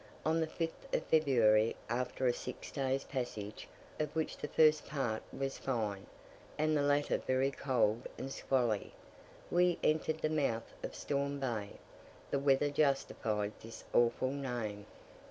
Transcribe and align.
On 0.25 0.39
the 0.41 0.47
5th 0.47 0.91
of 0.93 1.03
February, 1.03 1.75
after 1.87 2.25
a 2.25 2.33
six 2.33 2.71
days' 2.71 3.03
passage, 3.03 3.67
of 3.99 4.15
which 4.15 4.35
the 4.35 4.47
first 4.47 4.87
part 4.87 5.21
was 5.31 5.59
fine, 5.59 6.07
and 6.57 6.75
the 6.75 6.81
latter 6.81 7.19
very 7.19 7.51
cold 7.51 8.07
and 8.17 8.31
squally, 8.31 8.93
we 9.51 9.77
entered 9.83 10.17
the 10.21 10.27
mouth 10.29 10.73
of 10.81 10.95
Storm 10.95 11.39
Bay: 11.39 11.73
the 12.31 12.39
weather 12.39 12.71
justified 12.71 13.51
this 13.61 13.83
awful 13.93 14.31
name. 14.31 14.87